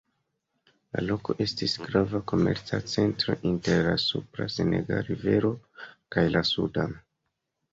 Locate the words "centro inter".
2.93-3.83